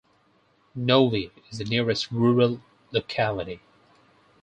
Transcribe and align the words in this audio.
Novy 0.73 1.29
is 1.51 1.59
the 1.59 1.63
nearest 1.63 2.09
rural 2.11 2.59
locality. 2.91 3.59